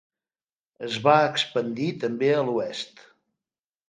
Es 0.87 0.95
va 1.07 1.17
expandir 1.25 1.89
també 2.05 2.31
a 2.39 2.43
l'oest. 2.47 3.05